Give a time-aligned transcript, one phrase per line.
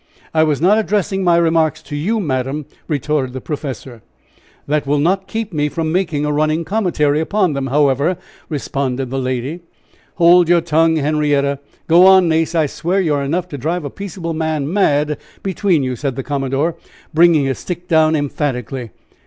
[0.33, 4.01] "I was not addressing my remarks to you, madam," retorted the professor.
[4.65, 8.17] "That will not keep me from making a running commentary upon them, however,"
[8.49, 9.59] responded the lady.
[10.15, 11.59] "Hold your tongue, Henrietta.
[11.85, 12.55] Go on, Nace.
[12.55, 16.23] I swear you are enough to drive a peaceable man mad between you," said the
[16.23, 16.77] commodore,
[17.13, 18.89] bringing his stick down emphatically.